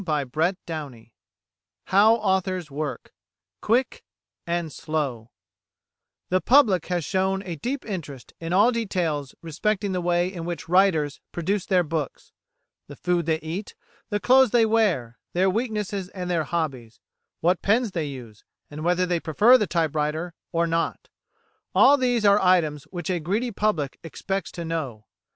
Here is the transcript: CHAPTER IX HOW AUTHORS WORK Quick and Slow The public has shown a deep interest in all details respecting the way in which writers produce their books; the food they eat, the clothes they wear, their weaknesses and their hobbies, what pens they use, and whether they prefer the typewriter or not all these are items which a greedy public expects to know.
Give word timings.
CHAPTER 0.03 0.55
IX 0.79 1.09
HOW 1.85 2.15
AUTHORS 2.21 2.71
WORK 2.71 3.13
Quick 3.61 4.03
and 4.47 4.71
Slow 4.73 5.29
The 6.29 6.41
public 6.41 6.87
has 6.87 7.05
shown 7.05 7.43
a 7.43 7.57
deep 7.57 7.85
interest 7.85 8.33
in 8.39 8.51
all 8.51 8.71
details 8.71 9.35
respecting 9.43 9.91
the 9.91 10.01
way 10.01 10.33
in 10.33 10.43
which 10.45 10.67
writers 10.67 11.21
produce 11.31 11.67
their 11.67 11.83
books; 11.83 12.31
the 12.87 12.95
food 12.95 13.27
they 13.27 13.39
eat, 13.41 13.75
the 14.09 14.19
clothes 14.19 14.49
they 14.49 14.65
wear, 14.65 15.19
their 15.33 15.51
weaknesses 15.51 16.09
and 16.09 16.31
their 16.31 16.45
hobbies, 16.45 16.99
what 17.39 17.61
pens 17.61 17.91
they 17.91 18.07
use, 18.07 18.43
and 18.71 18.83
whether 18.83 19.05
they 19.05 19.19
prefer 19.19 19.55
the 19.55 19.67
typewriter 19.67 20.33
or 20.51 20.65
not 20.65 21.09
all 21.75 21.95
these 21.95 22.25
are 22.25 22.41
items 22.41 22.85
which 22.85 23.11
a 23.11 23.19
greedy 23.19 23.51
public 23.51 23.99
expects 24.03 24.51
to 24.53 24.65
know. 24.65 25.05